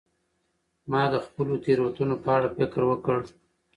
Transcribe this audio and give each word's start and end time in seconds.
ما 0.91 1.03
د 1.13 1.15
خپلو 1.25 1.53
تیروتنو 1.65 2.15
په 2.23 2.29
اړه 2.37 2.47
فکر 2.57 2.81
وکړ. 2.89 3.17